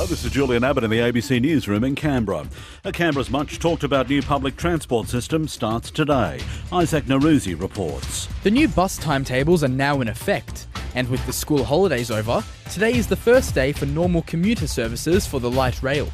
Hello, 0.00 0.08
this 0.08 0.24
is 0.24 0.32
Julian 0.32 0.64
Abbott 0.64 0.84
in 0.84 0.88
the 0.88 0.96
ABC 0.96 1.42
Newsroom 1.42 1.84
in 1.84 1.94
Canberra. 1.94 2.46
A 2.84 2.90
Canberra's 2.90 3.28
much 3.28 3.58
talked 3.58 3.84
about 3.84 4.08
new 4.08 4.22
public 4.22 4.56
transport 4.56 5.08
system 5.08 5.46
starts 5.46 5.90
today. 5.90 6.40
Isaac 6.72 7.04
Nowroozi 7.04 7.60
reports. 7.60 8.26
The 8.42 8.50
new 8.50 8.66
bus 8.66 8.96
timetables 8.96 9.62
are 9.62 9.68
now 9.68 10.00
in 10.00 10.08
effect, 10.08 10.68
and 10.94 11.06
with 11.10 11.22
the 11.26 11.34
school 11.34 11.64
holidays 11.64 12.10
over, 12.10 12.42
today 12.70 12.94
is 12.94 13.08
the 13.08 13.14
first 13.14 13.54
day 13.54 13.72
for 13.72 13.84
normal 13.84 14.22
commuter 14.22 14.66
services 14.66 15.26
for 15.26 15.38
the 15.38 15.50
light 15.50 15.82
rail. 15.82 16.08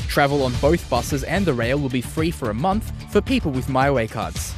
Travel 0.00 0.42
on 0.42 0.52
both 0.60 0.90
buses 0.90 1.24
and 1.24 1.46
the 1.46 1.54
rail 1.54 1.78
will 1.78 1.88
be 1.88 2.02
free 2.02 2.30
for 2.30 2.50
a 2.50 2.54
month 2.54 2.92
for 3.10 3.22
people 3.22 3.50
with 3.50 3.68
MyWay 3.68 4.10
cards. 4.10 4.54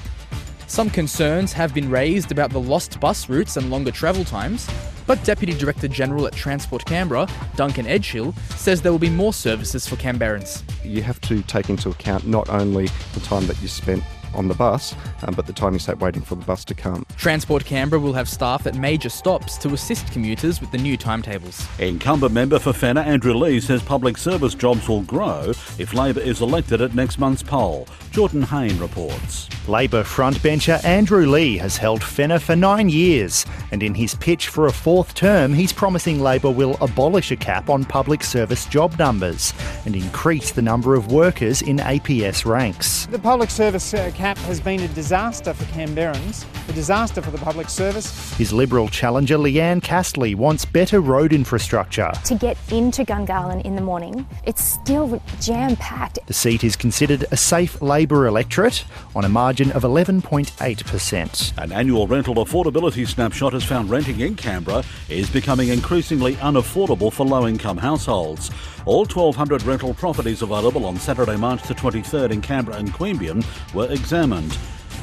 Some 0.67 0.91
concerns 0.91 1.53
have 1.53 1.73
been 1.73 1.89
raised 1.89 2.33
about 2.33 2.51
the 2.51 2.61
lost 2.61 2.99
bus 2.99 3.29
routes 3.29 3.57
and 3.59 3.71
longer 3.71 3.93
travel 3.93 4.25
times, 4.25 4.69
but 5.07 5.23
Deputy 5.25 5.55
Director 5.55 5.89
General 5.89 6.27
at 6.27 6.33
Transport 6.33 6.85
Canberra, 6.85 7.29
Duncan 7.57 7.87
Edghill, 7.87 8.37
says 8.57 8.83
there 8.83 8.93
will 8.93 8.99
be 8.99 9.11
more 9.11 9.33
services 9.33 9.87
for 9.87 9.97
Canberrans. 9.97 10.63
You 10.85 11.03
have 11.03 11.21
to 11.23 11.43
take 11.43 11.71
into 11.71 11.91
account 11.91 12.27
not 12.27 12.49
only 12.49 12.89
the 13.15 13.21
time 13.21 13.47
that 13.47 13.61
you 13.63 13.69
spent 13.69 14.03
on 14.35 14.49
the 14.49 14.55
bus, 14.55 14.95
um, 15.23 15.35
but 15.35 15.47
the 15.47 15.53
time 15.53 15.73
you 15.73 15.79
sat 15.79 15.99
waiting 15.99 16.23
for 16.23 16.35
the 16.35 16.45
bus 16.45 16.65
to 16.67 16.75
come. 16.75 17.05
Transport 17.17 17.65
Canberra 17.65 18.01
will 18.01 18.13
have 18.13 18.29
staff 18.29 18.67
at 18.67 18.75
major 18.75 19.09
stops 19.09 19.57
to 19.59 19.69
assist 19.71 20.11
commuters 20.13 20.61
with 20.61 20.71
the 20.71 20.79
new 20.79 20.97
timetables. 20.97 21.67
Incumbent 21.79 22.33
member 22.33 22.59
for 22.59 22.73
Fenner, 22.73 23.01
Andrew 23.01 23.35
Leigh, 23.35 23.61
says 23.61 23.83
public 23.83 24.17
service 24.17 24.55
jobs 24.55 24.89
will 24.89 25.03
grow 25.03 25.53
if 25.79 25.95
Labor 25.95 26.21
is 26.21 26.41
elected 26.41 26.81
at 26.81 26.95
next 26.95 27.19
month's 27.19 27.43
poll. 27.43 27.87
Jordan 28.11 28.43
Hayne 28.43 28.79
reports. 28.79 29.49
Labor 29.69 30.03
frontbencher 30.03 30.83
Andrew 30.85 31.27
Leigh 31.27 31.59
has 31.59 31.77
held 31.77 32.03
Fenner 32.03 32.39
for 32.39 32.55
nine 32.55 32.89
years, 32.89 33.45
and 33.73 33.83
in 33.83 33.95
his 33.95 34.15
pitch 34.15 34.49
for 34.49 34.67
a 34.67 34.73
fourth 34.73 35.15
term, 35.15 35.53
he's 35.53 35.73
promising 35.73 36.21
Labor 36.21 36.51
will 36.51 36.77
abolish 36.81 37.31
a 37.31 37.37
cap 37.37 37.69
on 37.69 37.85
public 37.85 38.23
service 38.23 38.65
job 38.67 38.99
numbers 38.99 39.53
and 39.85 39.97
increase 39.97 40.53
the 40.53 40.63
number 40.63 40.95
of 40.95 41.13
workers 41.13 41.63
in 41.63 41.79
APS 41.79 42.47
ranks. 42.47 43.07
The 43.07 43.19
public 43.19 43.51
service 43.51 43.93
uh, 43.93 44.11
cap 44.17 44.39
has 44.39 44.61
been 44.61 44.81
a 44.81 44.89
disaster 44.89 45.53
for 45.53 45.65
Canberrans, 45.67 46.47
a 46.71 46.73
disaster 46.73 47.21
for 47.21 47.31
the 47.31 47.37
public 47.39 47.69
service. 47.69 48.33
His 48.39 48.51
Liberal 48.51 48.89
challenger 48.89 49.37
Leanne 49.37 49.83
Castley 49.83 50.35
wants 50.35 50.65
better 50.65 51.03
road 51.03 51.35
infrastructure. 51.35 52.11
To 52.25 52.35
get 52.35 52.57
into 52.73 53.05
Gungahlin 53.05 53.61
in 53.67 53.77
the 53.77 53.83
morning, 53.83 54.27
it's 54.45 54.63
still 54.63 55.21
jam 55.39 55.77
packed. 55.77 56.19
The 56.27 56.33
seat 56.33 56.65
is 56.65 56.77
considered 56.77 57.27
a 57.31 57.37
safe 57.37 57.83
Labor 57.83 58.27
electorate 58.27 58.87
on 59.15 59.27
a 59.27 59.29
margin 59.29 59.71
of 59.73 59.83
11.8%. 59.83 61.59
An 61.63 61.73
annual 61.73 62.07
rental 62.07 62.37
affordability 62.37 63.07
snapshot 63.07 63.53
has 63.53 63.65
found 63.65 63.91
renting 63.91 64.21
in 64.21 64.35
Canberra 64.35 64.83
is 65.11 65.29
becoming 65.29 65.69
increasingly 65.69 66.37
unaffordable 66.37 67.13
for 67.13 67.27
low 67.27 67.47
income 67.47 67.77
households. 67.77 68.51
All 68.87 69.05
1,200 69.05 69.65
rental 69.65 69.95
properties 69.95 70.43
available 70.43 70.87
on 70.87 70.97
Saturday, 70.97 71.37
March 71.37 71.61
the 71.65 71.75
23rd 71.75 72.31
in 72.31 72.41
Canberra 72.41 72.77
and 72.77 72.93
Queanbeyan 72.93 73.45
were 73.75 73.91
examined 73.91 74.57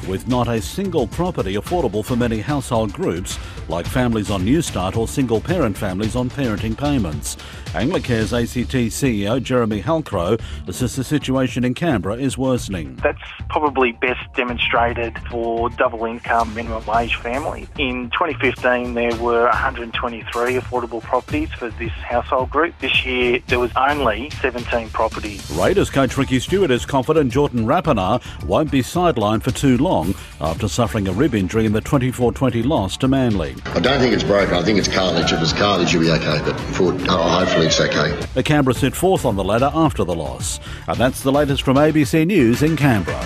with 0.08 0.28
not 0.28 0.48
a 0.48 0.60
single 0.60 1.06
property 1.06 1.54
affordable 1.54 2.04
for 2.04 2.16
many 2.16 2.40
household 2.40 2.92
groups, 2.92 3.38
like 3.68 3.86
families 3.86 4.30
on 4.30 4.42
Newstart 4.42 4.96
or 4.96 5.08
single 5.08 5.40
parent 5.40 5.76
families 5.76 6.14
on 6.16 6.28
parenting 6.28 6.76
payments. 6.76 7.36
Anglicare's 7.74 8.32
ACT 8.32 8.74
CEO 8.92 9.42
Jeremy 9.42 9.82
Halcrow 9.82 10.40
says 10.70 10.94
the 10.94 11.02
situation 11.02 11.64
in 11.64 11.74
Canberra 11.74 12.16
is 12.16 12.38
worsening. 12.38 12.96
That's 12.96 13.18
probably 13.48 13.92
best 13.92 14.20
demonstrated 14.34 15.18
for 15.30 15.70
double 15.70 16.04
income 16.04 16.54
minimum 16.54 16.84
wage 16.86 17.16
families. 17.16 17.68
In 17.78 18.10
2015, 18.10 18.94
there 18.94 19.16
were 19.16 19.44
123 19.46 20.54
affordable 20.54 21.02
properties 21.02 21.50
for 21.52 21.70
this 21.70 21.92
household 21.92 22.50
group. 22.50 22.78
This 22.80 23.04
year, 23.04 23.40
there 23.48 23.58
was 23.58 23.72
only 23.76 24.30
17 24.40 24.90
properties. 24.90 25.50
Raiders 25.52 25.90
coach 25.90 26.16
Ricky 26.16 26.38
Stuart 26.38 26.70
is 26.70 26.84
confident 26.86 27.32
Jordan 27.32 27.66
Rapana 27.66 28.22
won't 28.46 28.70
be 28.70 28.82
sidelined 28.82 29.42
for 29.42 29.50
too 29.50 29.78
long 29.78 29.93
after 30.40 30.68
suffering 30.68 31.08
a 31.08 31.12
rib 31.12 31.34
injury 31.34 31.66
in 31.66 31.72
the 31.72 31.80
24-20 31.80 32.64
loss 32.64 32.96
to 32.98 33.08
Manly. 33.08 33.54
I 33.66 33.80
don't 33.80 34.00
think 34.00 34.12
it's 34.12 34.24
broken. 34.24 34.54
I 34.54 34.62
think 34.62 34.78
it's 34.78 34.88
cartilage. 34.88 35.32
If 35.32 35.40
it's 35.40 35.52
cartilage, 35.52 35.92
you'll 35.92 36.02
be 36.02 36.10
okay. 36.10 36.40
But 36.44 36.58
for, 36.74 36.92
oh, 37.08 37.28
hopefully 37.38 37.66
it's 37.66 37.80
okay. 37.80 38.18
The 38.34 38.42
Canberra 38.42 38.74
sit 38.74 38.94
fourth 38.94 39.24
on 39.24 39.36
the 39.36 39.44
ladder 39.44 39.70
after 39.72 40.04
the 40.04 40.14
loss. 40.14 40.60
And 40.88 40.98
that's 40.98 41.22
the 41.22 41.32
latest 41.32 41.62
from 41.62 41.76
ABC 41.76 42.26
News 42.26 42.62
in 42.62 42.76
Canberra. 42.76 43.23